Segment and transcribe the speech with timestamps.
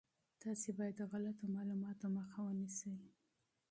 [0.43, 2.93] تاسي باید د غلطو معلوماتو مخه ونیسئ.